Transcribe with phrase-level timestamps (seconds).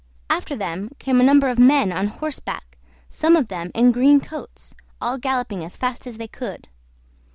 [0.31, 4.73] After them came a number of men on horseback, some of them in green coats,
[4.99, 6.67] all galloping as fast as they could.